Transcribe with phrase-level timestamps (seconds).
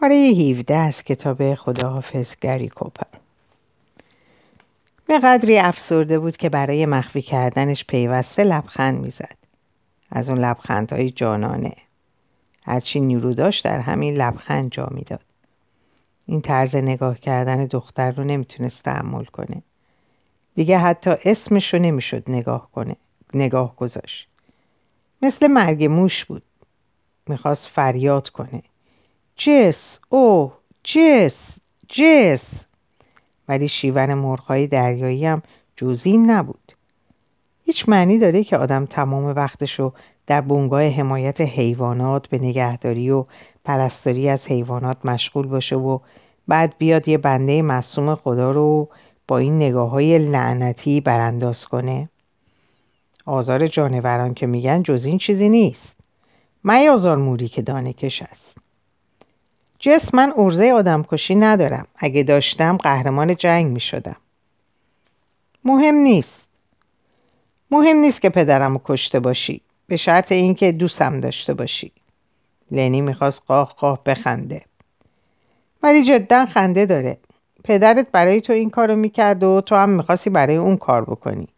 [0.00, 3.18] پاره 17 از کتاب خداحافظ گری کوپر
[5.06, 9.36] به قدری افسرده بود که برای مخفی کردنش پیوسته لبخند می‌زد.
[10.10, 11.72] از اون لبخندهای جانانه.
[12.64, 15.24] هرچی نیرو داشت در همین لبخند جا می‌داد.
[16.26, 19.62] این طرز نگاه کردن دختر رو نمی‌تونست تحمل کنه.
[20.54, 22.96] دیگه حتی اسمش رو نمی‌شد نگاه کنه
[23.34, 24.28] نگاه گذاشت.
[25.22, 26.42] مثل مرگ موش بود.
[27.26, 28.62] می‌خواست فریاد کنه.
[29.42, 30.52] جس اوه
[30.84, 31.58] جس
[31.88, 32.66] جس.
[33.48, 35.42] ولی شیون مرغهای دریایی هم
[35.76, 36.72] جوزین نبود.
[37.64, 39.92] هیچ معنی داره که آدم تمام وقتش رو
[40.26, 43.24] در بنگاه حمایت حیوانات به نگهداری و
[43.64, 45.98] پرستاری از حیوانات مشغول باشه و
[46.48, 48.88] بعد بیاد یه بنده معصوم خدا رو
[49.28, 52.08] با این نگاه های لعنتی برانداز کنه.
[53.26, 55.96] آزار جانوران که میگن جز این چیزی نیست.
[56.64, 58.59] من آزار موری که دانه کش است؟
[59.82, 61.86] جس من ارزه آدم کشی ندارم.
[61.96, 64.16] اگه داشتم قهرمان جنگ می شدم
[65.64, 66.48] مهم نیست.
[67.70, 69.60] مهم نیست که پدرم رو کشته باشی.
[69.86, 71.92] به شرط اینکه دوستم داشته باشی.
[72.70, 74.62] لنی می‌خواست قاه قاه بخنده.
[75.82, 77.18] ولی جدا خنده داره.
[77.64, 81.48] پدرت برای تو این کارو می‌کرد و تو هم می‌خواستی برای اون کار بکنی.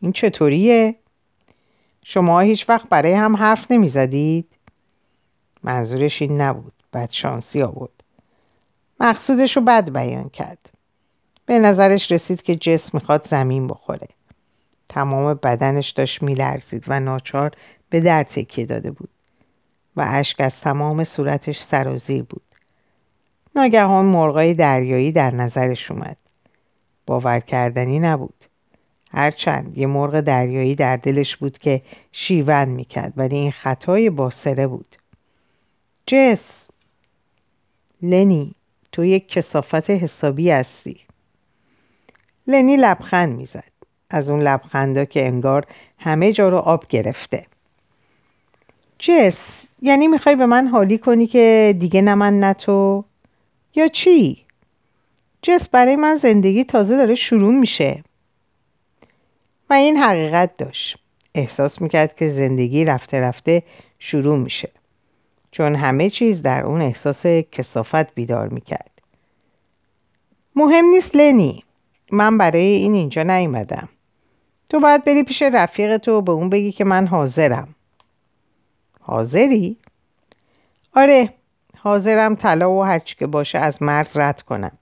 [0.00, 0.94] این چطوریه؟
[2.04, 4.46] شما هیچ وقت برای هم حرف نمی‌زدید؟
[5.62, 6.81] منظورش این نبود.
[7.10, 8.02] شانسی آورد.
[9.00, 10.58] مقصودش رو بد بیان کرد.
[11.46, 14.08] به نظرش رسید که جسم می‌خواد زمین بخوره.
[14.88, 17.50] تمام بدنش داشت میلرزید و ناچار
[17.90, 19.08] به در تکیه داده بود
[19.96, 22.42] و اشک از تمام صورتش سرازیر بود.
[23.56, 26.16] ناگهان مرغای دریایی در نظرش اومد.
[27.06, 28.44] باور کردنی نبود.
[29.10, 31.82] هرچند یه مرغ دریایی در دلش بود که
[32.12, 34.96] شیون می‌کرد ولی این خطای باسره بود.
[36.06, 36.61] جس!
[38.02, 38.54] لنی
[38.92, 41.00] تو یک کسافت حسابی هستی.
[42.46, 43.72] لنی لبخند می‌زد.
[44.10, 45.66] از اون لبخندا که انگار
[45.98, 47.46] همه جا رو آب گرفته.
[48.98, 53.04] جس یعنی می‌خوای به من حالی کنی که دیگه نه من نه تو؟
[53.74, 54.44] یا چی؟
[55.42, 58.04] جس برای من زندگی تازه داره شروع میشه.
[59.70, 60.98] و این حقیقت داشت.
[61.34, 63.62] احساس می‌کرد که زندگی رفته رفته
[63.98, 64.70] شروع میشه.
[65.52, 68.90] چون همه چیز در اون احساس کسافت بیدار می‌کرد.
[70.56, 71.64] مهم نیست لنی.
[72.12, 73.88] من برای این اینجا نیومدم.
[74.68, 77.74] تو باید بری پیش رفیق تو به اون بگی که من حاضرم.
[79.00, 79.76] حاضری؟
[80.94, 81.34] آره
[81.78, 84.78] حاضرم طلا و هرچی که باشه از مرز رد کنم.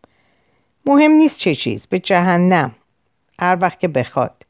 [0.86, 2.74] مهم نیست چه چیز به جهنم.
[3.38, 4.46] هر وقت که بخواد.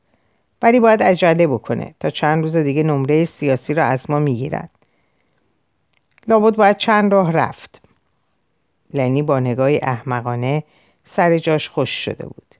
[0.62, 4.79] ولی باید عجله بکنه تا چند روز دیگه نمره سیاسی رو از ما می‌گیرد
[6.30, 7.82] لابد باید چند راه رفت
[8.94, 10.64] لنی با نگاهی احمقانه
[11.04, 12.54] سر جاش خوش شده بود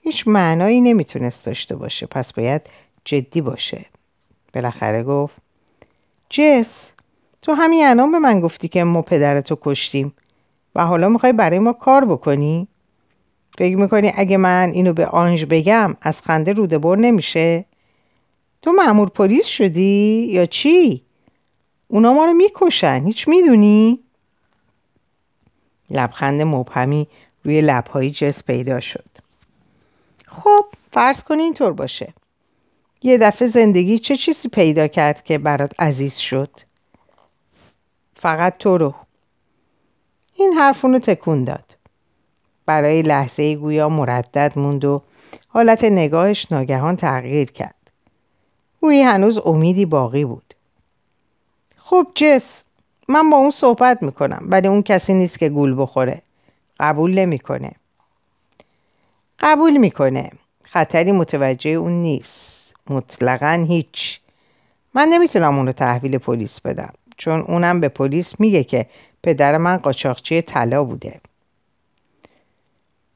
[0.00, 2.62] هیچ معنایی نمی‌تونست داشته باشه پس باید
[3.04, 3.84] جدی باشه
[4.54, 5.36] بالاخره گفت
[6.30, 6.92] جس
[7.42, 10.12] تو همین الان به من گفتی که ما پدرتو کشتیم
[10.74, 12.68] و حالا می‌خوای برای ما کار بکنی؟
[13.58, 17.64] فکر می‌کنی اگه من اینو به آنژ بگم از خنده روده بر نمیشه؟
[18.62, 21.07] تو معمور پلیس شدی یا چی؟
[21.88, 23.04] اونا ما رو می‌کشن.
[23.06, 23.98] هیچ می‌دونی؟
[25.90, 27.08] لبخند مبهمی
[27.44, 29.08] روی لبهای جس پیدا شد.
[30.26, 32.12] خب فرض کنی اینطور باشه.
[33.02, 36.50] یه دفعه زندگی چه چیزی پیدا کرد که برات عزیز شد؟
[38.16, 38.94] فقط تو رو.
[40.34, 41.76] این حرفونو تکون داد.
[42.66, 45.02] برای لحظه گویا مردد موند و
[45.48, 47.74] حالت نگاهش ناگهان تغییر کرد.
[48.80, 50.47] گویی هنوز امیدی باقی بود.
[51.90, 52.64] خب جس
[53.08, 56.22] من با اون صحبت می‌کنم ولی اون کسی نیست که گول بخوره.
[56.80, 57.72] قبول نمی‌کنه.
[59.40, 60.30] قبول می‌کنه.
[60.64, 62.74] خطری متوجه اون نیست.
[62.90, 64.20] مطلقا هیچ.
[64.94, 68.86] من نمی‌تونم اونو تحویل پلیس بدم چون اونم به پلیس میگه که
[69.22, 71.20] پدر من قاچاقچی طلا بوده.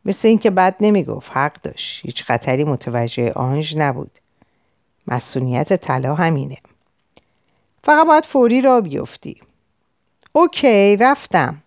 [0.05, 2.07] مثل اینکه بد نمی‌گفت حق داشت.
[2.07, 4.11] هیچ خطری متوجه آنج نبود.
[5.07, 6.57] مسئولیت طلا همینه.
[7.85, 9.41] فقط باید فوری را بیفتی.
[10.33, 11.63] اوکی رفتم.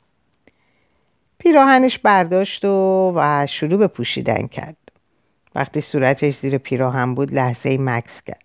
[1.37, 4.77] پیراهنش برداشت و, و شروع به پوشیدن کرد.
[5.55, 8.43] وقتی صورتش زیر پیراهن بود لحظه مکس کرد.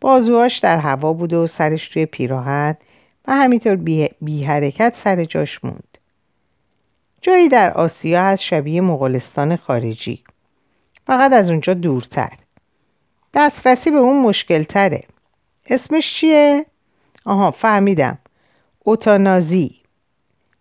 [0.00, 2.76] بازوهاش در هوا بود و سرش توی پیراهن
[3.28, 5.98] و همینطور بی, بی حرکت سر جاش موند.
[7.20, 10.24] جایی در آسیا هست شبیه مغولستان خارجی.
[11.06, 12.32] فقط از اونجا دورتر.
[13.34, 15.04] دسترسی به اون مشکل تره
[15.70, 16.66] اسمش چیه؟
[17.24, 18.18] آها فهمیدم.
[18.78, 19.80] اوتانازی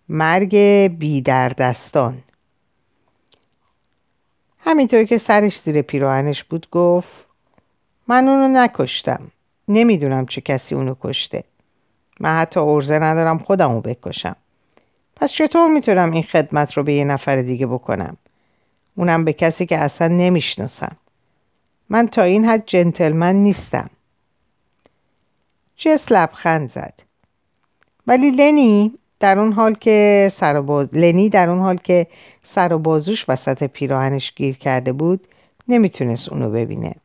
[0.10, 0.56] مرگ
[0.98, 2.24] بیدردستان.
[4.60, 7.26] همینطور که سرش زیر پیراهنش بود گفت
[8.08, 9.32] من اونو نکشتم.
[9.68, 11.44] نمی‌دونم چه کسی اونو کشته.
[12.20, 14.36] من حتی ارزه ندارم خودمو بکشم.
[15.16, 18.18] پس چطور می‌تونم این خدمت رو به یه نفر دیگه بکنم؟
[18.96, 20.96] اونم به کسی که اصلا نمی‌شناسم.
[21.90, 23.90] من تا این حد جنتلمن نیستم.
[25.78, 26.94] جس لبخند زد.
[28.08, 30.88] ولی لنی در اون حال که سر باز...
[30.94, 32.08] لنی در اون حال که
[32.44, 35.28] سر و بازوش وسط پیراهنش گیر کرده بود
[35.68, 36.96] نمی‌تونست اونو ببینه.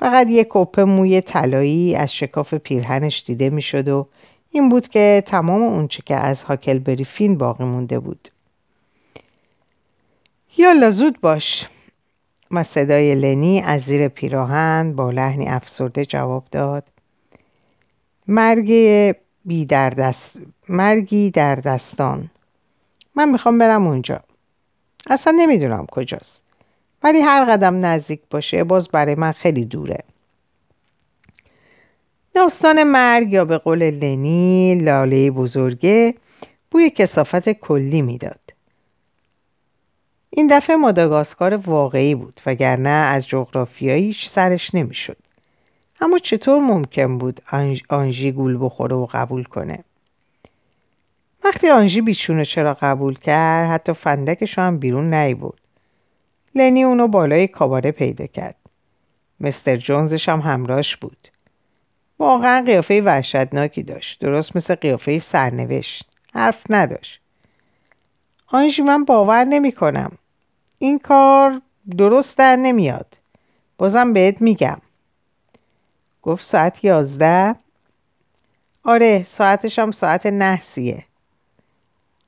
[0.00, 4.06] فقط یه کپه موی طلایی از شکاف پیرهنش دیده می‌شد و
[4.50, 8.28] این بود که تمام اونچه که از هاکلبری فین باقی مونده بود.
[10.56, 11.68] یالا زود باش.
[12.50, 16.84] و صدای لنی از زیر پیراهن با لحنی افسرده جواب داد.
[18.28, 18.70] مرگ
[19.44, 20.40] بی در دست...
[20.68, 22.30] مرگی در دستان.
[23.14, 24.20] من می‌خوام برم اونجا.
[25.06, 26.42] اصلا نمی‌دونم کجاست.
[27.02, 30.04] ولی هر قدم نزدیک باشه باز برای من خیلی دوره.
[32.34, 36.14] داستان مرگ یا به قول لنی لاله بزرگه
[36.70, 38.40] بوی کسافت کلی می‌داد.
[40.30, 45.16] این دفعه ماداگاسکار واقعی بود وگرنه از جغرافیاییش سرش نمی‌شد.
[46.00, 47.40] اما چطور ممکن بود
[47.88, 49.84] آنژی گول بخوره و قبول کنه؟
[51.44, 55.60] وقتی آنژی بیچونه چرا قبول کرد حتی فندکش هم بیرون نی بود
[56.54, 58.54] لنی اونو بالای کاباره پیدا کرد.
[59.40, 61.28] مستر جونزش هم همراهش بود.
[62.18, 64.20] واقعا قیافه وحشتناکی داشت.
[64.20, 66.06] درست مثل قیافه سرنوشت.
[66.34, 67.20] حرف نداشت.
[68.46, 70.12] آنژی من باور نمی کنم
[70.78, 71.60] این کار
[71.96, 73.14] درست در نمیاد.
[73.78, 74.78] بازم بهت میگم.
[76.28, 77.54] گفت ساعت یازده.
[78.84, 81.04] آره ساعتش هم ساعت نحسیه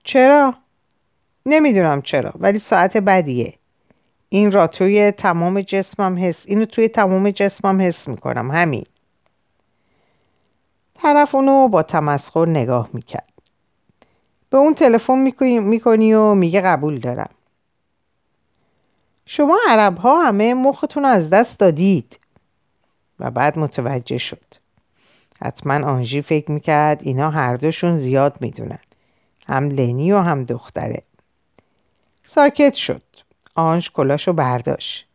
[0.04, 0.54] چرا؟
[1.46, 3.54] نمی‌دونم چرا ولی ساعت بدیه.
[4.28, 8.86] این را توی تمام جسمم حس اینو توی تمام جسمم حس می‌کنم همین.
[10.94, 13.32] طرف اونو با تمسخر نگاه می‌کرد.
[14.50, 15.18] به اون تلفن
[15.58, 17.30] می‌کنی و میگه قبول دارم.
[19.26, 22.19] شما عرب ها همه مختون از دست دادید.
[23.20, 24.44] و بعد متوجه شد.
[25.42, 28.78] حتما آنژی فکر می‌کرد اینا هر دوشون زیاد می‌دونن.
[29.46, 31.02] هم لنی و هم دختره.
[32.26, 33.02] ساکت شد.
[33.54, 35.06] آنژ کلاشو برداشت.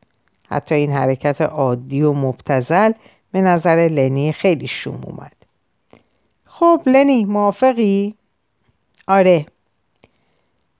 [0.50, 2.92] حتی این حرکت عادی و مبتزل
[3.32, 5.36] به نظر لنی خیلی شوم اومد.
[6.46, 8.16] خب لنی موافقی؟
[9.08, 9.46] آره.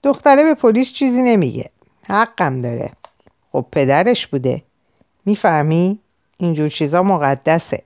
[0.02, 1.70] دختره به پلیس چیزی نمیگه.
[2.08, 2.90] حقم داره.
[3.52, 4.62] خب پدرش بوده.
[5.24, 5.98] می‌فهمی؟
[6.36, 7.82] اینجور چیزا مقدسه.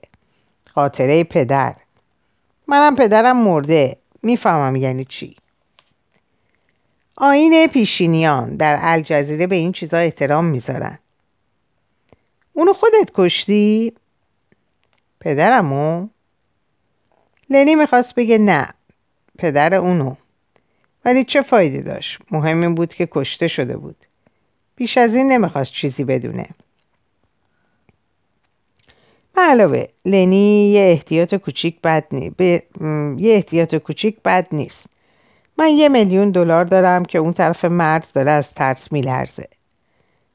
[0.67, 1.75] خاطره پدر.
[2.67, 3.97] منم پدرم مرده.
[4.23, 5.35] می‌فهمم یعنی چی.
[7.17, 10.99] آین پیشینیان در الجزیره به این چیزا احترام می‌ذارن.
[12.53, 13.93] اونو خودت کشتی؟
[15.19, 16.07] پدرمو؟
[17.49, 18.73] لنی می‌خواست بگه نه.
[19.37, 20.15] پدر اونو.
[21.05, 23.95] ولی چه فایده داشت؟ مهم این بود که کشته شده بود.
[24.75, 26.49] بیش از این نمی‌خواست چیزی بدونه.
[29.33, 32.29] به علاوه لنی یه احتیاط کوچیک بد نی...
[32.29, 32.63] به...
[33.17, 34.85] یه احتیاط کوچیک بد نیست.
[35.57, 39.47] من یه میلیون دلار دارم که اون طرف مرز داره از ترس میلرزه.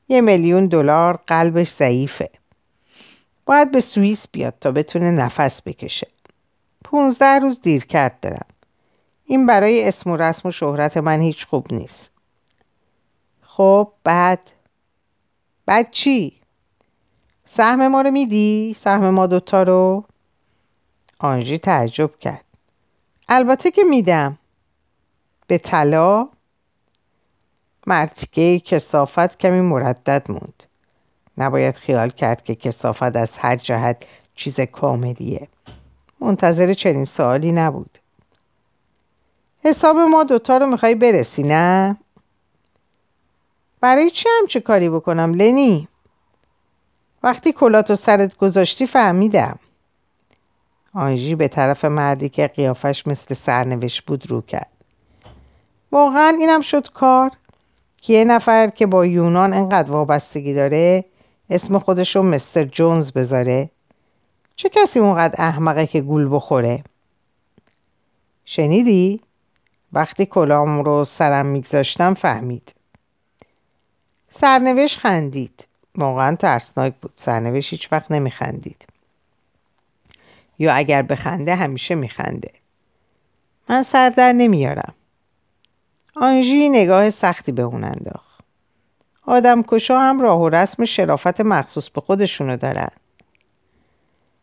[0.09, 2.31] یه میلیون دلار قلبش ضعیفه.
[3.47, 6.07] باید به سوئیس بیاد تا بتونه نفس بکشه.
[6.85, 8.47] پونزده روز دیر کرد دارم
[9.25, 12.11] این برای اسم و رسم و شهرت من هیچ خوب نیست.
[13.41, 14.41] خب بعد؟
[15.67, 16.41] بعد چی؟
[17.57, 20.05] سهم ما رو میدی؟ سهم ما دوتا رو؟
[21.19, 22.45] آنژی تعجب کرد
[23.29, 24.39] البته که میدم
[25.47, 26.29] به طلا
[27.87, 30.63] مرتیکه کسافت کمی مردد موند
[31.39, 34.03] نباید خیال کرد که کسافت از هر جهت
[34.35, 35.49] چیز کاملیه
[36.21, 37.99] منتظر چنین سوالی نبود
[39.65, 41.97] حساب ما دوتا رو می‌خوای برسی نه؟
[43.81, 45.89] برای چی هم چه کاری بکنم لنی؟
[47.23, 49.59] وقتی کلاتو سرت گذاشتی فهمیدم.
[50.95, 54.71] آنژی به طرف مردی که قیافش مثل سرنوشت بود رو کرد.
[55.93, 57.31] واقعا اینم شد کار
[57.97, 61.05] که یه نفر که با یونان انقدر وابستگی داره
[61.51, 63.71] اسم خودشو مستر جونز بذاره.
[64.57, 66.85] چه کسی اونقدر احمقه که گول بخوره؟
[68.45, 69.21] شنیدی؟
[69.93, 72.75] وقتی کلام رو سرم میگذاشتم فهمید.
[74.31, 75.67] سرنوشت خندید.
[75.97, 77.13] واقعا ترسناک بود.
[77.17, 78.87] سرنوشت هیچ وقت نمیخندید.
[80.59, 82.51] یا اگر بخنده همیشه میخنده.
[83.69, 84.95] من سر در نمیارم.
[86.17, 88.41] آنژی نگاه سختی به اون انداخت.
[89.27, 92.91] آدم کشا هم راه و رسم شرافت مخصوص به خودشونو دارن.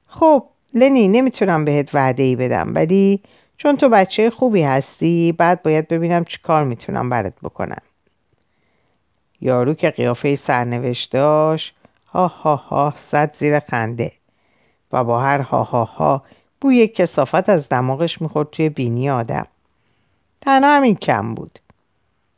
[0.08, 0.44] خب
[0.74, 3.24] لنی نمی‌تونم بهت وعده ای بدم ولی
[3.58, 7.82] چون تو بچه خوبی هستی بعد باید ببینم چی کار می‌تونم برات بکنم.
[9.44, 11.76] یارو که قیافه سرنوشت داشت
[12.08, 14.12] ها ها ها زد زیر خنده.
[14.92, 16.24] و با هر ها ها ها
[16.62, 19.48] بوی کسافت از دماغش می‌خورد توی بینی آدم.
[20.42, 21.60] تنها همین کم بود.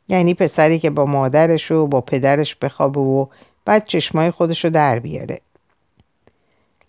[0.08, 3.26] یعنی پسری که با مادرش و با پدرش بخوابه و
[3.64, 5.40] بعد چشمای خودش رو در بیاره.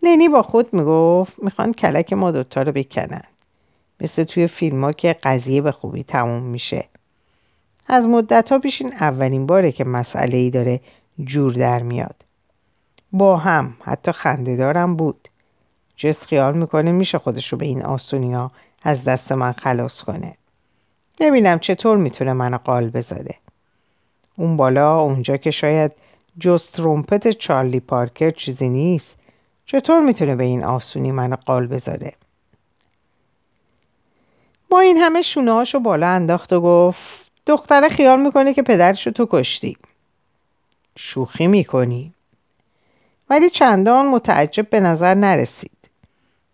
[0.04, 3.24] لینی با خود می‌گفت می‌خوان کلک ما دوتا رو بکنن.
[4.02, 6.86] مثل توی فیلم ها که قضیه به خوبی تموم میشه.
[7.88, 10.80] از مدت ها پیش این اولین باره که مسئله ای داره
[11.24, 12.16] جور در میاد.
[13.12, 15.28] با هم حتی خنده دارم بود.
[15.96, 18.50] جس خیال می‌کنه میشه خودش رو به این آسونی
[18.84, 20.38] از دست من خلاص کنه.
[21.20, 23.36] نمی‌دونم چطور می‌تونه منو قال بذاره
[24.36, 25.92] اون بالا اونجا که شاید
[26.40, 29.16] جز ترومپت چارلی پارکر چیزی نیست
[29.66, 32.14] چطور می‌تونه به این آسونی منو قال بذاره
[34.70, 39.78] با این همه شونه بالا انداخت و گفت دختره خیال می‌کنه که پدرشو تو کشتی.
[40.98, 42.14] شوخی می‌کنی.
[43.30, 45.72] ولی چندان متعجب به نظر نرسید.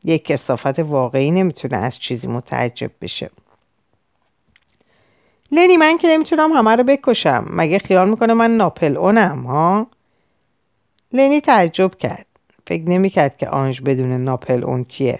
[0.03, 3.29] یک کسافت واقعی نمی‌تونه از چیزی متعجب بشه.
[5.51, 7.45] لنی من که نمی‌تونم همه رو بکشم.
[7.49, 9.87] مگه خیال می‌کنه من ناپل اونم ها؟
[11.11, 12.25] لنی تعجب کرد.
[12.67, 15.19] فکر نمی‌کرد که آنج بدون ناپل اون کیه.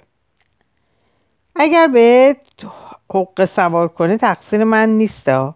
[1.56, 2.36] اگر به
[3.10, 5.56] حق سوار کنه تقصیر من نیستا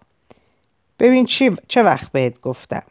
[0.98, 2.82] ببین چی چه وقت بهت گفتم.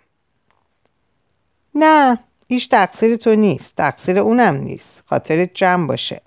[1.75, 3.75] نه هیچ تقصیر تو نیست.
[3.75, 5.03] تقصیر اونم نیست.
[5.05, 6.21] خاطرت جمع باشه.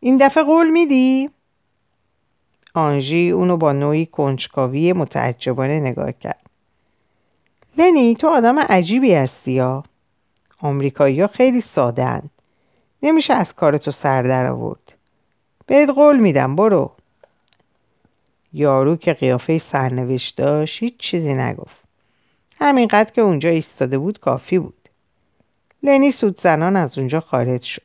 [0.00, 1.30] این دفعه قول میدی؟
[2.74, 6.50] آنژی اونو با نوعی کنجکاوی متعجبانه نگاه کرد.
[7.78, 9.84] لنی تو آدم عجیبی هستی یا؟
[10.60, 12.22] آمریکایی ها خیلی ساده
[13.02, 14.92] نمیشه از کار تو سر در آورد.
[15.66, 16.92] بهت قول میدم برو.
[18.52, 21.76] یارو که قیافه سرنوشت داشت هیچ چیزی نگفت.
[22.60, 24.88] همینقدر که اونجا ایستاده بود کافی بود.
[25.82, 27.82] لنی سود زنان از اونجا خارج شد.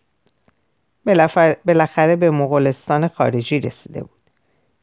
[1.65, 4.22] بالاخره به مغولستان خارجی رسیده بود.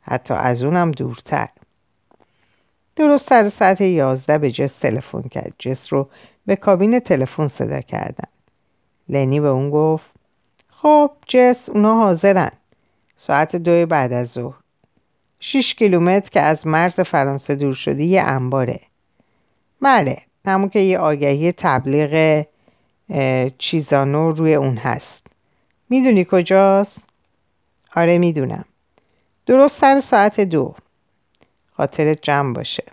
[0.00, 1.49] حتی از اونم دورتر.
[2.97, 5.54] درست سر ساعت یازده به جس تلفن کرد.
[5.58, 6.08] جس رو
[6.47, 8.28] به کابین تلفن صدا کردن.
[9.08, 10.11] لنی به اون گفت
[10.68, 12.50] خب جس اونا حاضرن.
[13.16, 14.58] ساعت دو بعد از ظهر.
[15.40, 18.80] شیش کیلومتر که از مرز فرانسه دور شده یه انباره.
[19.83, 22.45] بله همون که یه آگهی تبلیغ
[23.59, 25.26] چیزانو روی اون هست.
[25.90, 27.04] می‌دونی کجاست؟
[27.97, 28.64] آره می‌دونم.
[29.47, 30.75] درست سر ساعت دو.
[31.73, 32.85] خاطرت جمع باشه.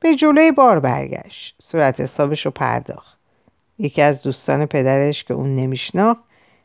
[0.00, 1.54] به جلوی بار برگشت.
[1.62, 3.18] صورت حسابش رو پرداخت.
[3.78, 6.20] یکی از دوستان پدرش که اون نمیشناخت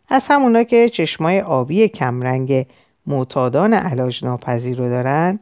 [0.09, 2.65] از همونا که چشمای آبی کمرنگ
[3.05, 5.39] معتادان علاج ناپذیر رو دارن.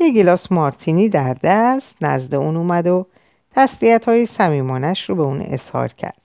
[0.00, 3.06] یه گلاس مارتینی در دست نزد اون اومد و
[3.50, 6.18] تسلیت های سمیمانش رو به اون اظهار کرد.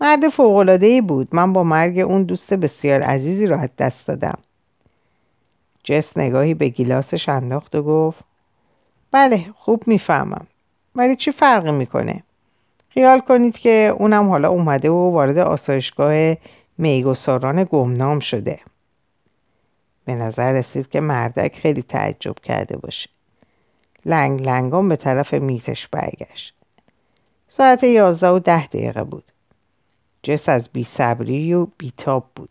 [0.00, 1.28] مرد فوقلادهی بود.
[1.32, 4.38] من با مرگ اون دوست بسیار عزیزی رو از دست دادم.
[5.84, 8.24] جس نگاهی به گیلاسش انداخت و گفت
[9.12, 10.46] بله خوب می‌فهمم.
[10.94, 12.22] ولی چی فرقی می‌کنه؟
[12.88, 16.36] خیال کنید که اونم حالا اومده و وارد آسایشگاه
[16.78, 18.58] میگساران گمنام شده.
[20.10, 23.10] به نظر رسید که مردک خیلی تعجب کرده باشه.
[24.06, 26.54] لنگ لنگان به طرف میزش برگشت.
[27.48, 29.24] ساعت یازده و ده دقیقه بود.
[30.22, 32.48] جس از بیصبری و بیتاب بود.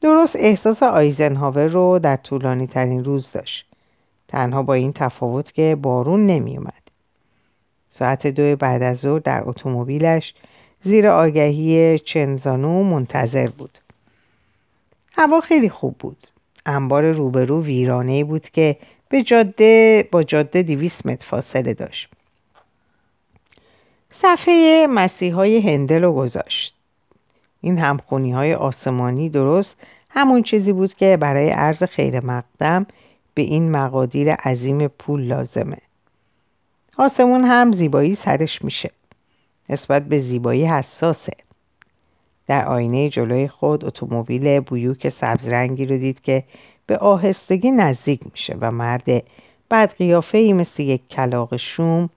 [0.00, 3.66] درست احساس آیزنهاور رو در طولانی ترین روز داشت.
[4.28, 6.82] تنها با این تفاوت که بارون نمی اومد.
[7.90, 10.34] ساعت دو بعد از ظهر در اتومبیلش
[10.82, 13.78] زیر آگهی چنزانو منتظر بود.
[15.12, 16.26] هوا خیلی خوب بود.
[16.66, 18.76] انبار روبرو ویرانه بود که
[19.08, 22.08] به جاده با جاده دیویس متر فاصله داشت.
[24.10, 26.74] صفحه مسیح های هندل رو گذاشت.
[27.60, 29.76] این همخونی های آسمانی درست
[30.10, 32.86] همون چیزی بود که برای عرض خیر مقدم
[33.34, 35.78] به این مقادیر عظیم پول لازمه.
[36.98, 38.90] آسمون هم زیبایی سرش میشه.
[39.68, 41.32] نسبت به زیبایی حساسه.
[42.46, 46.44] در آینه جلوی خود اتومبیل بیوک سبز رنگی رو دید که
[46.86, 49.22] به آهستگی نزدیک میشه و مرد
[49.68, 52.10] بعد قیافه ای مثل یک کلاق شوم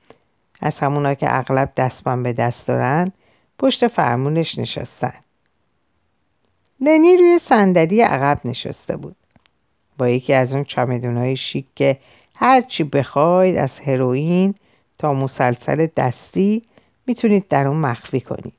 [0.61, 3.11] از همونا که اغلب دستمان به دست دارن
[3.59, 5.13] پشت فرمونش نشستن.
[6.81, 9.15] لنی روی صندلی عقب نشسته بود.
[9.97, 11.97] با یکی از اون چمدونهای شیک که
[12.35, 14.55] هرچی بخواید از هروئین
[14.97, 16.63] تا مسلسل دستی
[17.07, 18.53] می‌تونید در اون مخفی کنید.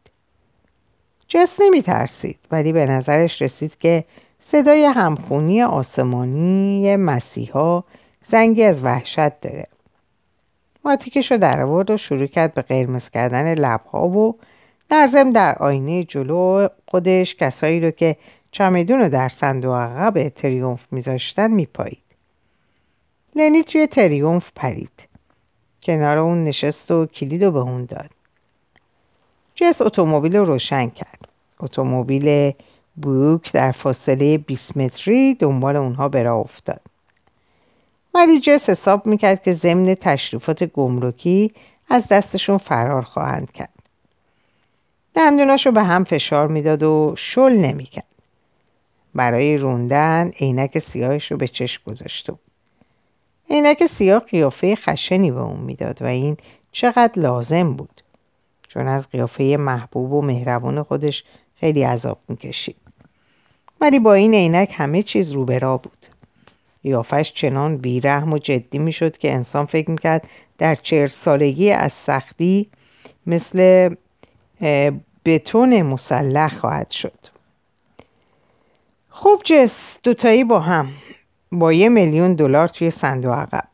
[1.29, 4.05] جس نمی ترسید ولی به نظرش رسید که
[4.41, 7.85] صدای همخونی آسمانی مسیحا
[8.27, 9.67] زنگی از وحشت داره.
[10.85, 14.39] ماتیکش رو در آورد و شروع کرد به قرمز کردن لبها و
[14.89, 18.17] در ضمن در آینه جلو خودش کسایی رو که
[18.53, 22.03] چمدون رو در صندوق عقب تریومف میذاشتن میپایید.
[23.37, 25.09] لنی توی تریومف پرید.
[25.83, 28.11] کنار اون نشست و کلید رو به اون داد.
[29.61, 31.29] جس اتومبیل رو روشن کرد.
[31.61, 32.53] اتومبیل
[32.97, 36.81] بوک در فاصله 20 متری دنبال اونها به افتاد.
[38.15, 41.53] ولی جس حساب می‌کرد که ضمن تشریفات گمرکی
[41.91, 43.75] از دستشون فرار خواهند کرد.
[45.15, 48.05] دندوناشو به هم فشار می‌داد و شل نمی‌کرد.
[49.15, 52.41] برای روندن عینک سیاهش رو به چشم گذاشته بود
[53.51, 56.37] عینک سیاه قیافه خشنی به اون می‌داد و این
[56.73, 58.03] چقدر لازم بود.
[58.69, 61.25] چون از قیافه محبوب و مهربون خودش
[61.61, 62.77] خیلی عذاب می‌کشید.
[63.81, 66.07] ولی با این عینک همه چیز رو بود.
[66.83, 72.69] قیافش چنان بیرحم و جدی می‌شد که انسان فکر می‌کرد در چهر سالگی از سختی
[73.27, 73.89] مثل
[75.25, 77.19] بتون مسلح خواهد شد.
[79.11, 80.89] خوب جس دوتایی با هم
[81.53, 83.69] با یه میلیون دلار توی صندوق عقب.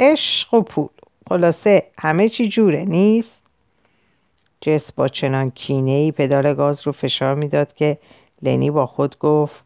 [0.00, 0.88] عشق و پول.
[1.28, 3.39] خلاصه همه چی جوره نیست؟
[4.60, 7.98] جس با چنان کینه ای پدال گاز رو فشار می‌داد که
[8.42, 9.64] لنی با خود گفت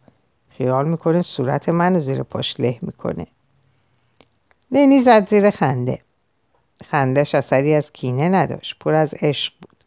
[0.49, 3.27] خیال می‌کنه صورت منو زیر پاش له می‌کنه.
[4.71, 5.99] لنی زد زیر خنده.
[6.85, 9.85] خندش اثری از کینه نداشت پر از عشق بود.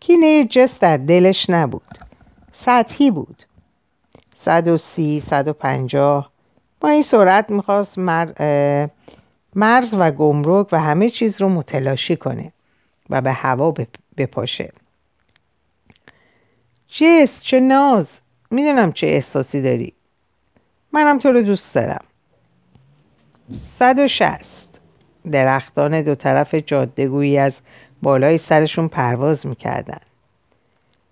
[0.00, 1.98] کینه جس در دلش نبود.
[2.52, 3.42] سطحی بود.
[4.34, 6.30] صد و سی صد و پنجاه.
[6.80, 8.32] با این سرعت می‌خواست مر...
[9.54, 12.52] مرز و گمرک و همه چیز رو متلاشی کنه.
[13.10, 13.74] و به هوا
[14.16, 14.72] بپاشه.
[16.88, 19.92] جس چه ناز؟ می‌دونم چه احساسی داری.
[20.92, 22.04] منم تو رو دوست دارم.
[23.54, 24.80] صد و شست.
[25.30, 27.60] درختان دو طرف جادهگویی از
[28.02, 30.00] بالای سرشون پرواز می‌کردن.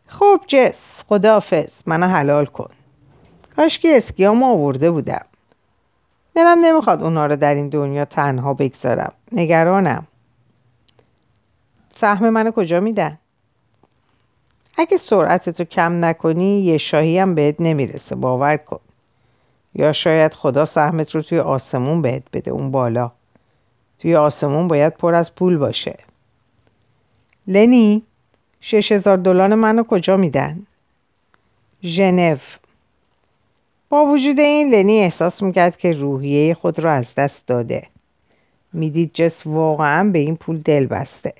[0.07, 2.71] خب جس خدافز منو حلال کن.
[3.57, 5.25] کاش که اسکیامو آورده بودم.
[6.35, 9.13] دلم نمی‌خواد اونا رو در این دنیا تنها بگذارم.
[9.33, 10.07] نگرانم.
[11.97, 13.19] سهم منو کجا میدن؟
[14.79, 18.81] اگه سرعتتو کم نکنی یه شاهی هم بهت نمی‌رسه باور کن.
[19.75, 23.13] یا شاید خدا سهمت رو توی آسمون بهت بده اون بالا.
[23.99, 25.99] توی آسمون باید پر از پول باشه.
[27.47, 28.03] لنی
[28.61, 30.67] شش هزار دلار منو کجا میدن؟
[31.85, 32.37] ژنو.
[33.89, 37.87] با وجود این لنی احساس می‌کرد که روحیه خود را از دست داده.
[38.73, 41.33] می‌دید جس واقعا به این پول دل بسته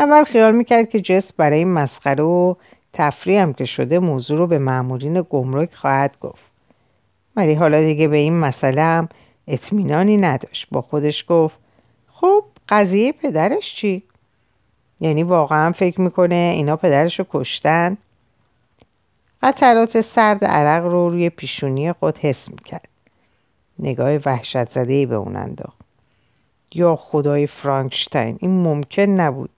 [0.00, 2.54] اول خیال می‌کرد که جس برای مسخره و
[2.92, 6.50] تفریح هم که شده موضوع رو به مامورین گمرک خواهد گفت.
[7.36, 9.08] ولی حالا دیگه به این مسئله هم
[9.48, 10.68] اطمینانی نداشت.
[10.70, 11.56] با خودش گفت
[12.12, 14.02] خب قضیه پدرش چی؟
[15.00, 17.96] یعنی واقعا فکر می‌کنه اینا پدرش رو کشتن؟
[19.42, 22.88] قطرات سرد عرق رو روی پیشونی خود حس می‌کرد.
[23.78, 25.80] نگاه وحشت زده به اون انداخت.
[26.74, 29.50] یا خدای فرانکشتاین این ممکن نبود.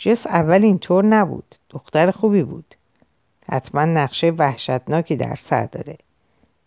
[0.00, 1.54] جس اول اینطور نبود.
[1.70, 2.74] دختر خوبی بود.
[3.48, 5.98] حتما نقشه وحشتناکی در سر داره.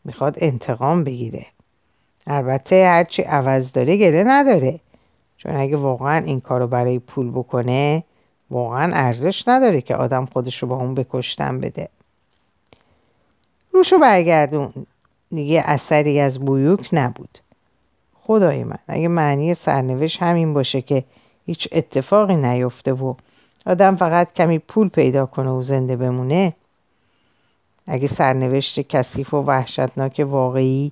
[0.05, 1.45] می‌خواد انتقام بگیره.
[2.27, 4.79] البته هرچی عوض داره گله نداره.
[5.37, 8.03] چون اگه واقعا این کارو برای پول بکنه
[8.51, 11.89] واقعا ارزش نداره که آدم خودش رو با اون بکشتن بده.
[13.71, 14.73] روشو برگردون.
[15.31, 17.37] دیگه اثری از بویوک نبود.
[18.21, 21.03] خدای من اگه معنی سرنوشت همین باشه که
[21.45, 23.13] هیچ اتفاقی نیفته و
[23.65, 26.53] آدم فقط کمی پول پیدا کنه و زنده بمونه
[27.87, 30.91] اگه سرنوشت کثیف و وحشتناک واقعی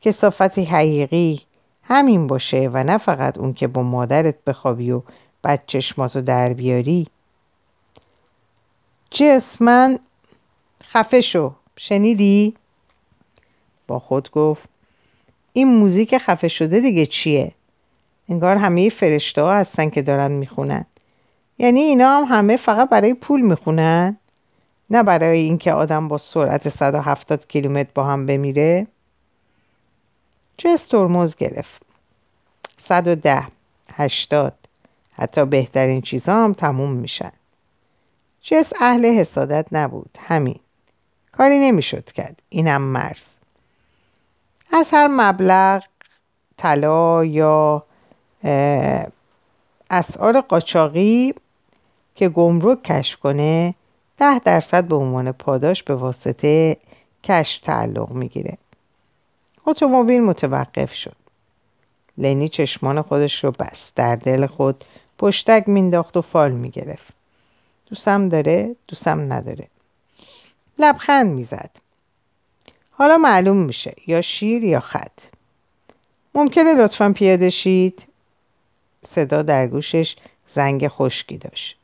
[0.00, 1.40] کسافتی حقیقی
[1.82, 5.02] همین باشه و نه فقط اون که با مادرت بخوابی و
[5.42, 7.06] بعد چشماتو در بیاری
[9.10, 9.98] جسمن
[10.84, 12.54] خفه شو شنیدی؟
[13.86, 14.68] با خود گفت
[15.52, 17.52] این موزیک خفه شده دیگه چیه؟
[18.32, 20.84] انگار همه فرشته ها هستن که دارن می‌خونن.
[21.58, 24.16] یعنی اینا هم همه فقط برای پول می‌خونن؟
[24.90, 28.86] نه برای اینکه آدم با سرعت 170 کیلومتر با هم بمیره؟
[30.58, 31.82] جس ترمز گرفت.
[32.78, 33.46] 110
[33.94, 34.54] 80
[35.12, 37.32] حتی بهترین چیزا هم تموم میشن.
[38.42, 40.18] جس اهل حسادت نبود.
[40.18, 40.60] همین.
[41.32, 42.42] کاری نمی‌شد کرد.
[42.48, 43.36] اینم مرز.
[44.72, 45.82] از هر مبلغ
[46.56, 47.84] طلا یا
[49.90, 51.34] اسعار قاچاقی
[52.14, 53.74] که گمرک کشف کنه
[54.18, 56.76] ده درصد به عنوان پاداش به واسطه
[57.24, 58.58] کشف تعلق می‌گیره.
[59.66, 61.16] اتومبیل متوقف شد.
[62.18, 63.94] لنی چشمان خودش رو بست.
[63.94, 64.84] در دل خود
[65.18, 67.12] پشتک مینداخت و فال می‌گرفت.
[67.86, 69.68] دوستم داره دوستم نداره.
[70.78, 71.70] لبخند می‌زد.
[72.90, 75.22] حالا معلوم میشه یا شیر یا خط.
[76.34, 78.02] ممکنه لطفا پیاده شید.
[79.06, 80.16] صدا در گوشش
[80.48, 81.76] زنگ خشکی داشت.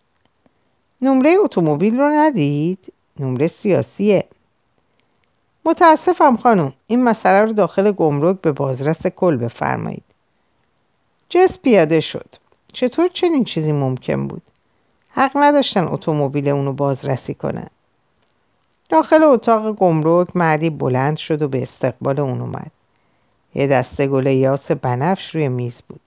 [1.03, 4.25] نمره اتومبیل رو ندید؟ نمره سیاسیه.
[5.65, 10.05] متاسفم خانم این مسئله رو داخل گمرک به بازرس کل بفرمایید.
[11.29, 12.29] جس پیاده شد.
[12.73, 14.43] چطور چنین چیزی ممکن بود؟
[15.11, 17.71] حق نداشتن اتومبیل اونو بازرسی کنن
[18.89, 22.71] داخل اتاق گمرک مردی بلند شد و به استقبال اون اومد.
[23.55, 26.01] یه دسته گل یاس بنفش روی میز بود.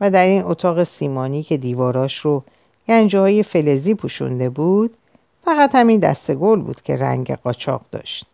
[0.00, 2.42] و در این اتاق سیمانی که دیواراش رو
[2.88, 4.96] گنجه های فلزی پوشونده بود
[5.44, 8.26] فقط همین دسته گل بود که رنگ قاچاق داشت.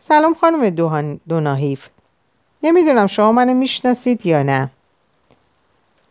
[0.00, 0.70] سلام خانم
[1.28, 1.88] دوناهیف.
[2.62, 4.70] نمی‌دونم شما منو می‌شناسید یا نه.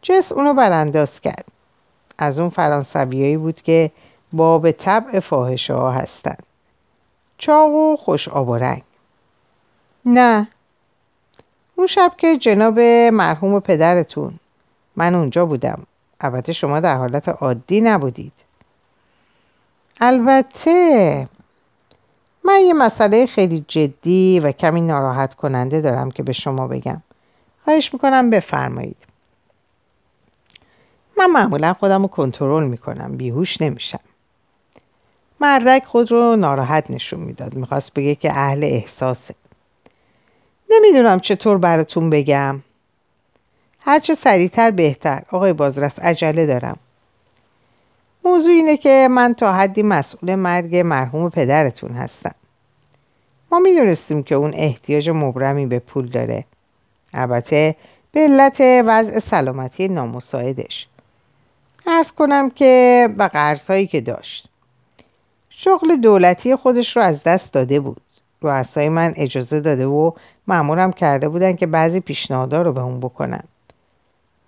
[0.02, 1.46] جس اونو برانداز کرد.
[2.18, 3.92] از اون فرانسویایی بود که
[4.34, 6.38] باب طبع فاحشه ها هستن.
[7.38, 8.82] چاق و خوش آب و رنگ.
[10.06, 10.48] نه
[11.76, 12.80] اون شب که جناب
[13.14, 14.34] مرحوم پدرتون
[14.96, 15.84] من اونجا بودم.
[16.22, 18.34] البته شما در حالت عادی نبودید.
[20.02, 21.28] البته
[22.46, 27.02] من یه مسئله خیلی جدی و کمی ناراحت کننده دارم که به شما بگم.
[27.64, 28.98] خواهش می‌کنم بفرمایید.
[31.18, 34.00] من معمولا خودم رو کنترل می‌کنم بیهوش نمیشم.
[35.40, 37.54] مردک خود رو ناراحت نشون می‌داد.
[37.54, 39.36] می‌خواست بگه که اهل احساسه.
[40.76, 42.60] نمی‌دونم چطور براتون بگم.
[43.80, 45.24] هرچه سریعتر بهتر.
[45.32, 46.78] آقای بازرس عجله دارم.
[48.26, 52.36] موضوع اینه که من تا حدی مسئول مرگ مرحوم پدرتون هستم.
[53.52, 56.46] ما می‌دونستیم که اون احتیاج مبرمی به پول داره.
[57.14, 57.76] البته
[58.12, 60.88] به علت وضع سلامتی نامساعدش.
[61.88, 64.48] ارز کنم که به قرضهایی که داشت.
[65.50, 68.02] شغل دولتی خودش رو از دست داده بود.
[68.44, 70.12] رؤسای من اجازه داده و
[70.48, 73.44] معمورم کرده بودن که بعضی پیشنهادها رو به اون بکنم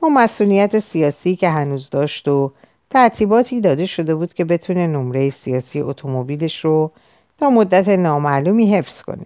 [0.02, 2.52] ما مسئولیت سیاسی که هنوز داشت و
[2.90, 6.92] ترتیباتی داده شده بود که بتونه نمره سیاسی اتومبیلش رو
[7.40, 9.26] تا مدت نامعلومی حفظ کنه.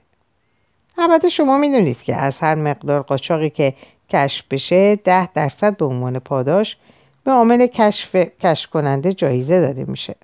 [0.97, 3.73] البته شما می‌دونید که از هر مقدار قاچاقی که
[4.09, 6.77] کشف بشه ده درصد به عنوان پاداش
[7.23, 10.15] به عامل کشف کشف کننده جایزه داده میشه.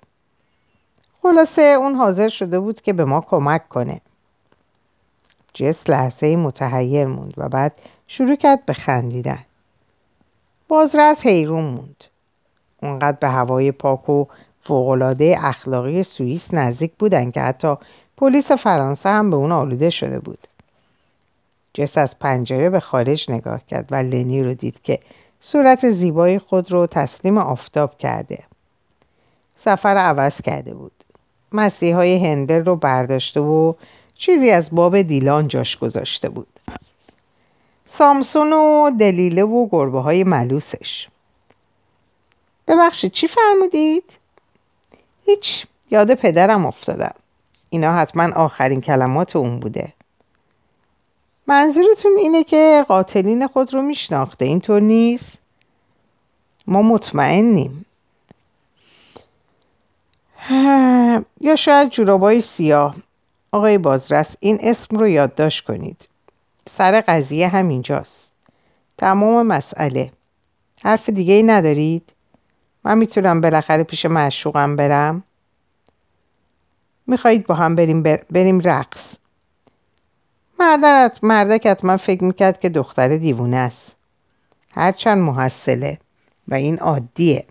[1.22, 4.00] خلاصه اون حاضر شده بود که به ما کمک کنه.
[5.56, 7.72] جس لحظه متحیر موند و بعد
[8.08, 9.38] شروع کرد به خندیدن.
[10.68, 12.04] بازرس حیرون موند.
[12.82, 14.24] اونقدر به هوای پاک و
[14.62, 17.74] فوقالعاده اخلاقی سوئیس نزدیک بودن که حتی
[18.16, 20.48] پلیس فرانسه هم به اون آلوده شده بود.
[21.74, 24.98] جس از پنجره به خارج نگاه کرد و لنی رو دید که
[25.40, 28.44] صورت زیبای خود رو تسلیم آفتاب کرده.
[29.56, 30.92] سفر عوض کرده بود.
[31.52, 33.74] مسیحای هندل رو برداشته و
[34.18, 36.48] چیزی از باب دیلان جاش گذاشته بود.
[37.86, 41.08] سامسون و دلیله و گربه های ملوسش.
[42.68, 44.04] ببخشید چی فرمودید؟
[45.26, 47.14] هیچ یاد پدرم افتادم.
[47.70, 49.92] اینا حتما آخرین کلمات اون بوده.
[51.46, 55.38] منظورتون اینه که قاتلین خود رو میشناخته؟ اینطور نیست؟
[56.66, 57.86] ما مطمئنیم.
[61.40, 62.96] یا شاید جورابای سیاه.
[63.56, 66.08] آقای بازرس این اسم رو یادداشت کنید.
[66.68, 68.32] سر قضیه همینجاست.
[68.98, 70.12] تمام مسئله.
[70.82, 72.12] حرف دیگه ای ندارید؟
[72.84, 75.22] من می‌تونم بالاخره پیش معشوقم برم؟
[77.06, 79.16] می‌خواهید با هم بریم, بریم رقص.
[80.60, 83.96] مردک مردک حتما فکر می‌کرد که دختر دیوونه است.
[84.72, 85.98] هرچند محصله
[86.48, 87.46] و این عادیه.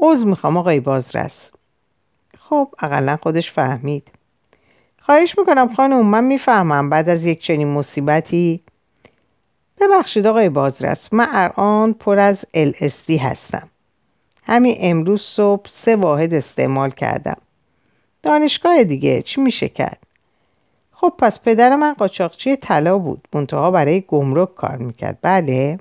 [0.00, 1.50] عوض می‌خوام آقای بازرس.
[2.38, 4.17] خب اقلا خودش فهمید.
[5.08, 8.60] خواهش می‌کنم خانم من می‌فهمم بعد از یک چنین مصیبتی.
[9.80, 13.68] ببخشید آقای بازرس من الان پر از LSD هستم.
[14.42, 17.36] همین امروز صبح سه واحد استعمال کردم.
[18.22, 19.98] دانشگاه دیگه چی میشه کرد؟
[20.92, 25.18] خب پس پدر من قاچاقچی طلا بود منتها برای گمرک کار می‌کرد.
[25.22, 25.78] بله.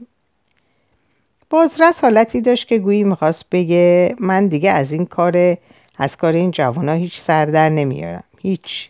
[1.50, 5.58] بازرس حالتی داشت که گویی می‌خواست بگه من دیگه از این کار
[5.98, 8.24] از کار این جوانا هیچ سر در نمیارم.
[8.42, 8.90] هیچ.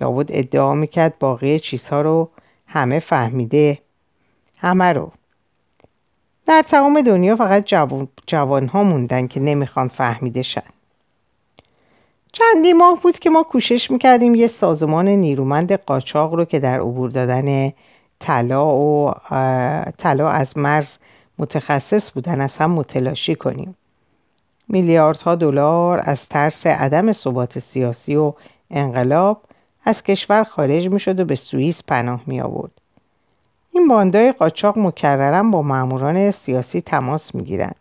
[0.00, 2.30] لابد ادعا می‌کرد باقی چیزها رو
[2.66, 3.78] همه فهمیده.
[4.58, 5.12] همه رو.
[6.46, 10.62] در تمام دنیا فقط جوان, جوان ها موندن که نمی‌خوان فهمیده شن
[12.32, 17.10] چندی ماه بود که ما کوشش می‌کردیم یه سازمان نیرومند قاچاق رو که در عبور
[17.10, 17.72] دادن
[18.20, 19.12] طلا و
[19.98, 20.98] طلا از مرز
[21.38, 23.76] متخصص بودن از هم متلاشی کنیم.
[24.68, 28.32] میلیاردها دلار از ترس عدم ثبات سیاسی و
[28.70, 29.42] انقلاب
[29.84, 32.72] از کشور خارج می‌شد و به سوئیس پناه می آورد.
[33.72, 37.76] این باندای قاچاق مکررا با ماموران سیاسی تماس می گیرند.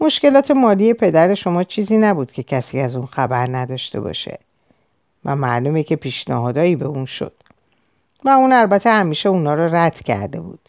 [0.00, 4.38] مشکلات مالی پدر شما چیزی نبود که کسی از اون خبر نداشته باشه
[5.24, 7.32] و معلومه که پیشنهادایی به اون شد
[8.24, 10.68] و اون البته همیشه اونا رو رد کرده بود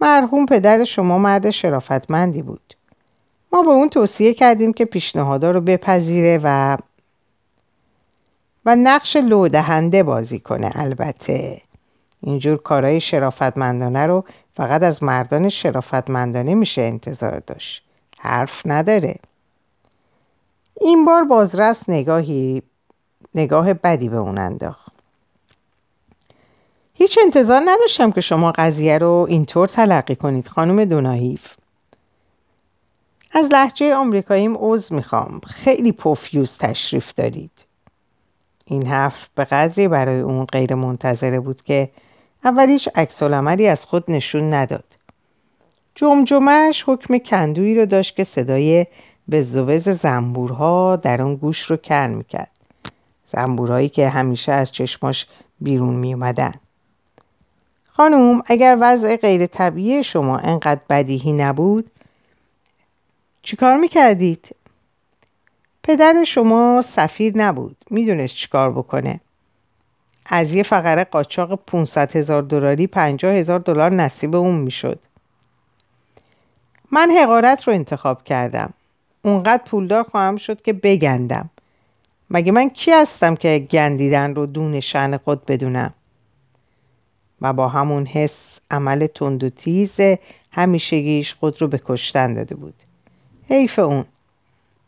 [0.00, 2.74] مرحوم پدر شما مرد شرافتمندی بود
[3.52, 6.76] ما به اون توصیه کردیم که پیشنهادا رو بپذیره و
[8.66, 11.62] و نقش لودهنده بازی کنه البته.
[12.20, 14.24] اینجور کارهای شرافتمندانه رو
[14.56, 17.82] فقط از مردان شرافتمندانه میشه انتظار داشت.
[18.18, 19.16] حرف نداره.
[20.80, 22.62] این بار بازرس نگاهی
[23.34, 24.92] نگاه بدی به اون انداخت.
[26.94, 31.46] هیچ انتظار نداشتم که شما قضیه رو اینطور تلقی کنید خانم دوناهیف.
[33.32, 35.40] از لحجه آمریکاییم عوض می‌خوام.
[35.46, 37.65] خیلی پوفیوز تشریف دارید.
[38.68, 41.90] این حرف به قدری برای اون غیر منتظره بود که
[42.44, 44.84] اولیش عکس از خود نشون نداد.
[45.94, 48.86] جمجمهش حکم کندویی رو داشت که صدای
[49.28, 52.50] وزوز زنبورها در آن گوش رو کر می‌کرد.
[53.32, 55.26] زنبورهایی که همیشه از چشماش
[55.60, 56.52] بیرون میومدن
[57.86, 61.90] خانم اگر وضع غیر طبیعی شما انقدر بدیهی نبود
[63.42, 64.56] چیکار می‌کردید؟
[65.86, 67.76] پدر شما سفیر نبود.
[67.90, 69.20] می‌دونست چیکار بکنه.
[70.26, 74.98] از یه فقره قاچاق 500 هزار دلاری 50 هزار دلار نصیب اون می‌شد.
[76.92, 78.72] من حقارت رو انتخاب کردم.
[79.22, 81.50] اونقدر پولدار خواهم شد که بگندم.
[82.30, 85.94] مگه من کی هستم که گندیدن رو دون شن خود بدونم؟
[87.40, 89.96] و با همون حس عمل تند و تیز
[90.52, 92.74] همیشگیش خود رو به کشتن داده بود.
[93.48, 94.04] حیف اون.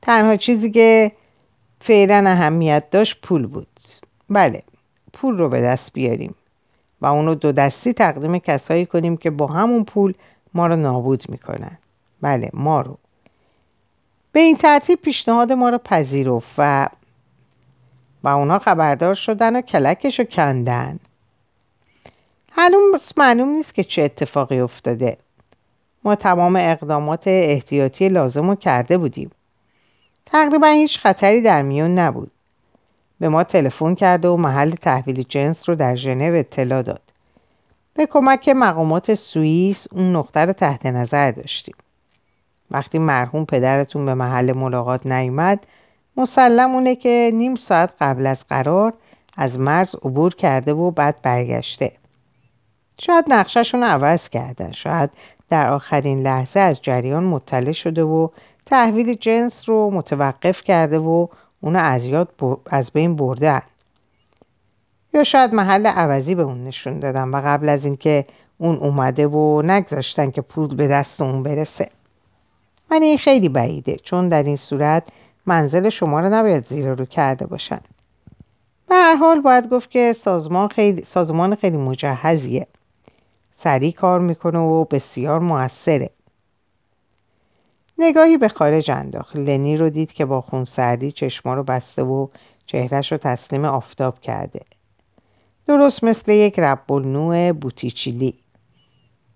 [0.03, 1.13] تنها چیزی که
[1.81, 3.67] فعلا اهمیت داشت پول بود.
[4.31, 4.63] بله
[5.13, 6.35] پول رو به دست بیاریم
[7.01, 10.15] و اونو دو دستی تقدیم کسایی کنیم که با همون پول
[10.55, 11.79] ما رو نابود می‌کنن.
[12.23, 12.99] بله ما رو.
[14.33, 16.89] به این ترتیب پیشنهاد ما رو پذیرفت و
[18.23, 20.99] و اونا خبردار شدن و کلکش رو کندن.
[22.53, 25.17] هنوز معلوم نیست که چه اتفاقی افتاده.
[26.05, 29.31] ما تمام اقدامات احتیاطی لازم رو کرده بودیم.
[30.33, 32.31] تقریبا هیچ خطری در میون نبود.
[33.21, 37.01] به ما تلفن کرده و محل تحویل جنس رو در ژنو اطلاع داد.
[37.95, 41.75] به کمک مقامات سوئیس اون نقطه رو تحت نظر داشتیم.
[42.71, 45.67] وقتی مرحوم پدرتون به محل ملاقات نیومد
[46.17, 48.93] مسلم اونه که نیم ساعت قبل از قرار
[49.37, 51.93] از مرز عبور کرده و بعد برگشته.
[53.01, 54.73] شاید نقششون عوض کردن.
[54.73, 55.11] شاید
[55.49, 58.29] در آخرین لحظه از جریان مطلع شده و
[58.69, 61.27] تحویل جنس رو متوقف کرده و
[61.61, 62.29] اونو از یاد
[62.67, 63.63] از بین برده
[65.15, 68.27] یا شاید محل عوضی به اون نشون دادن و قبل از اینکه
[68.59, 71.91] اون اومده و نگذاشتن که پول به دست اون برسه.
[72.91, 75.09] من این خیلی بعیده چون در این صورت
[75.47, 77.81] منزل شما رو نباید زیر رو کرده باشن.
[78.89, 82.67] به هر حال باید گفت که سازمان خیلی, سازمان خیلی مجهزیه.
[83.53, 86.11] سریع کار می‌کنه و بسیار موثره.
[87.99, 89.37] نگاهی به خارج انداخت.
[89.37, 92.29] لنی رو دید که با خونسردی چشما رو بسته و
[92.67, 94.61] چهرش رو تسلیم آفتاب کرده.
[95.67, 98.35] درست مثل یک ربالنوع بوتیچیلی.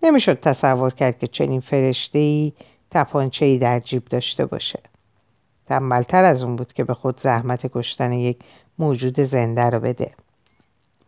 [0.02, 2.18] نمی‌شد تصور کرد که چنین فرشته
[3.40, 4.80] ای در جیب داشته باشه.
[5.66, 8.38] تنبلتر از اون بود که به خود زحمت کشتن یک
[8.78, 10.10] موجود زنده رو بده.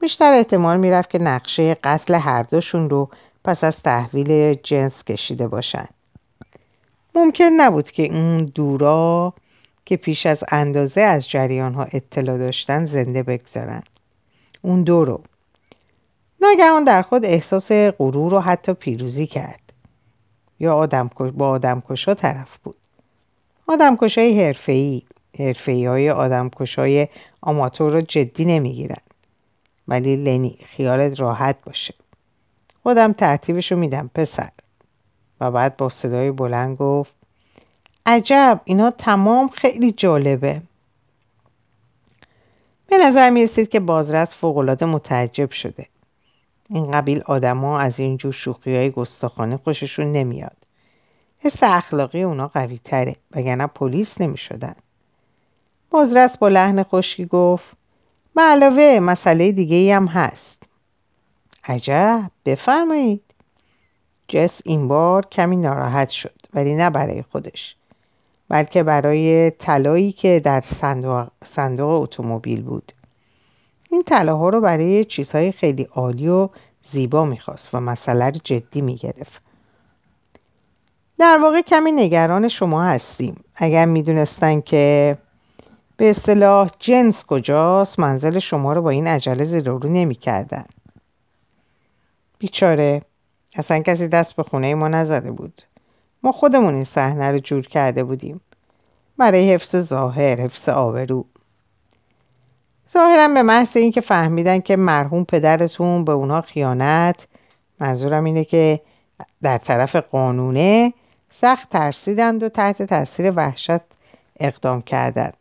[0.01, 3.11] بیشتر احتمال می‌رفت که نقشه قتل هر دوشون رو
[3.45, 5.95] پس از تحویل جنس کشیده باشند
[7.15, 9.35] ممکن نبود که اون دورا
[9.85, 13.83] که پیش از اندازه از جریان ها اطلاع داشتن زنده بگذارن
[14.63, 15.23] اون دو رو.
[16.41, 19.61] ناگهان در خود احساس غرور و حتی پیروزی کرد.
[20.61, 22.77] یا آدم با آدمکشا طرف بود.
[23.67, 25.03] آدمکشای حرفه‌ای.
[25.39, 27.09] حرفه‌ای های آدمکشای
[27.41, 29.03] آماتور رو جدی نمی‌گیرن.
[29.89, 31.95] ولی لنی خیالت راحت باشه.
[32.83, 34.51] خودم ترتیبش رو میدم پسر.
[35.41, 37.13] و بعد با صدای بلند گفت
[38.07, 40.63] عجب اینا تمام خیلی جالبه.
[42.87, 45.87] به نظر می رسید که بازرس فوقالعاده متعجب شده.
[46.71, 50.57] این قبیل آدما از اینجور شوخی های گستاخانه خوششون نمیاد.
[51.39, 54.75] حس اخلاقی اونا قوی تره وگرنه پلیس نمی شدن.
[55.91, 57.77] بازرس با لحن خشکی گفت
[58.35, 60.63] به علاوه مسئله دیگه ای هم هست.
[61.65, 63.34] عجب بفرمایید.
[64.29, 67.77] جس این بار کمی ناراحت شد ولی نه برای خودش
[68.49, 72.93] بلکه برای طلایی که در صندوق, صندوق اتومبیل بود.
[73.91, 76.49] این طلاها رو برای چیزهای خیلی عالی و
[76.83, 79.43] زیبا می‌خواست و مسئله رو جدی می‌گرفت.
[81.19, 83.45] در واقع کمی نگران شما هستیم.
[83.57, 85.17] اگر می‌دونستن که
[85.97, 90.65] به اصطلاح جنس کجاست منزل شما رو با این عجله زیر رو نمی‌کردن.
[92.39, 93.03] بیچاره
[93.55, 95.63] اصلا کسی دست به خونه ما نزده بود.
[96.23, 98.41] ما خودمون این صحنه رو جور کرده بودیم.
[99.19, 101.25] برای حفظ ظاهر حفظ آبرو.
[102.93, 107.27] ظاهرا به محض اینکه فهمیدن که مرحوم پدرتون به اونها خیانت
[107.81, 108.81] منظورم اینه که
[109.43, 110.93] در طرف قانونه
[111.31, 113.81] سخت ترسیدند و تحت تاثیر وحشت
[114.41, 115.37] اقدام کردند.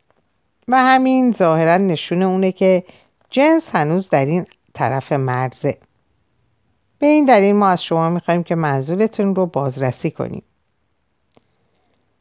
[0.68, 2.84] و همین ظاهرا نشون اونه که
[3.30, 5.78] جنس هنوز در این طرف مرزه.
[6.98, 10.42] به این دلیل ما از شما می‌خوایم که منظورتون رو بازرسی کنیم.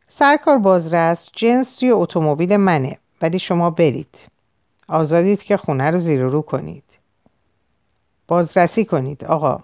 [0.09, 4.17] سرکار بازرس جنس توی اتومبیل منه ولی شما برید.
[4.87, 6.83] آزادید که خونه رو زیر رو کنید.
[8.27, 9.59] بازرسی کنید آقا.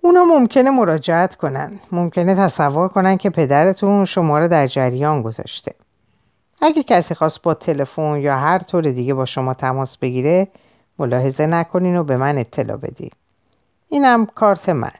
[0.00, 1.80] اونا ممکنه مراجعت کنن.
[1.92, 5.74] ممکنه تصور کنن که پدرتون شما رو در جریان گذاشته.
[6.60, 10.48] اگه کسی خواست با تلفن یا هر طور دیگه با شما تماس بگیره
[10.98, 13.10] ملاحظه نکنین و به من اطلاع بدین
[13.88, 14.92] اینم کارت من.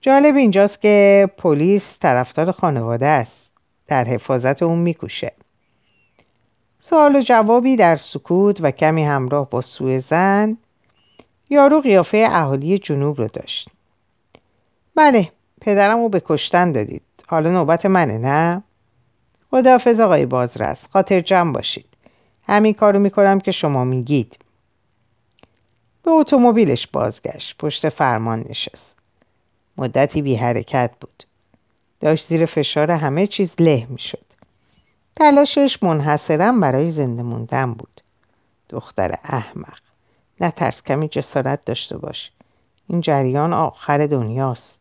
[0.00, 3.50] جالب اینجاست که پلیس طرفدار خانواده است.
[3.86, 5.32] در حفاظت اون میکوشه.
[6.80, 10.56] سوال و جوابی در سکوت و کمی همراه با سوء زن
[11.50, 13.68] یارو قیافه اهالی جنوب رو داشت.
[14.94, 17.02] بله پدرم رو به کشتن دادید.
[17.28, 18.62] حالا نوبت منه نه؟
[19.50, 21.87] خداحافظ آقای بازرس خاطر جمع باشید.
[22.48, 24.38] همین کارو می‌کنم که شما میگید.
[26.02, 27.56] به اتومبیلش بازگشت.
[27.58, 28.96] پشت فرمان نشست.
[29.76, 31.24] مدتی بی حرکت بود.
[32.00, 34.24] داشت زیر فشار همه چیز له می‌شد.
[35.16, 38.00] تلاشش منحصرا برای زنده موندن بود.
[38.68, 39.78] دختر احمق.
[40.40, 42.30] نه ترس کمی جسارت داشته باش.
[42.88, 44.80] این جریان آخر دنیاست.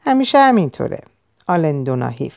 [0.00, 1.00] همیشه همینطوره.
[1.46, 2.36] آلن دوناهیف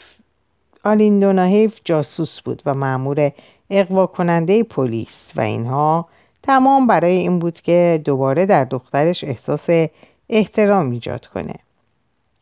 [0.84, 3.32] آلین دوناهیف جاسوس بود و معمور
[3.70, 6.10] اقوا کننده پلیس و اینها
[6.44, 9.70] تمام برای این بود که دوباره در دخترش احساس
[10.30, 11.56] احترام ایجاد کنه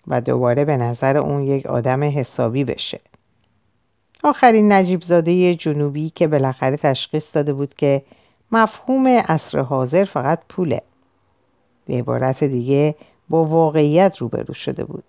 [0.07, 2.99] و دوباره به نظر اون یک آدم حسابی بشه.
[4.23, 8.01] آخرین نجیب زاده جنوبی که بالاخره تشخیص داده بود که
[8.51, 10.81] مفهوم عصر حاضر فقط پوله.
[11.85, 12.95] به عبارت دیگه
[13.29, 15.03] با واقعیت روبرو شده بود.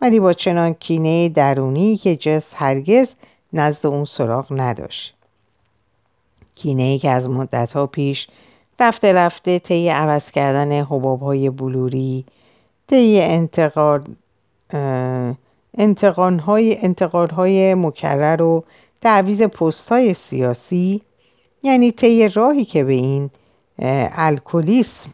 [0.00, 3.14] ولی با چنان کینه درونی که جس هرگز
[3.52, 5.14] نزد اون سراغ نداشت.
[6.54, 8.28] کینه ای که از مدت ها پیش
[8.80, 12.24] رفته رفته طی عوض کردن حباب های بلوری
[12.86, 14.04] طی انتقال
[15.78, 18.64] انتقال های, انتقال های مکرر و
[19.00, 21.02] تعویز پست های سیاسی
[21.62, 23.30] یعنی طی راهی که به این
[23.78, 25.10] الکلیسم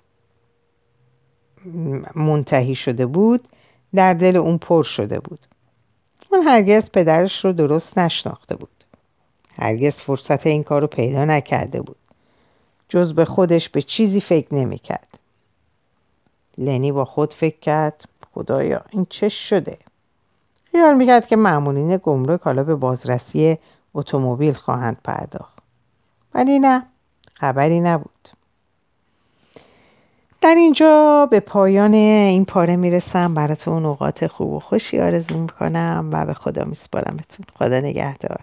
[2.15, 3.49] منتهی شده بود
[3.95, 5.39] در دل اون پر شده بود.
[6.33, 8.85] اون هرگز پدرش رو درست نشناخته بود.
[9.59, 11.97] هرگز فرصت این کار رو پیدا نکرده بود.
[12.89, 15.19] جز به خودش به چیزی فکر نمی‌کرد.
[16.59, 18.05] لنی با خود فکر کرد
[18.35, 19.79] خدایا این چه شده؟
[20.73, 23.59] خیال می‌کرد که معمولین گمرک حالا به بازرسی
[23.95, 25.59] اتومبیل خواهند پرداخت.
[26.35, 26.87] ولی نه
[27.35, 28.29] خبری نبود.
[30.45, 33.35] در اینجا به پایان این پاره می‌رسم.
[33.35, 37.47] براتون اوقات خوب و خوشی آرزو می‌کنم و به خدا میسپارمتون.
[37.59, 38.41] خدا نگهدار.